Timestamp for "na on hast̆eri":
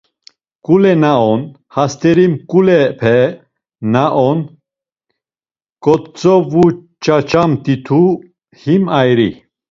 1.03-2.25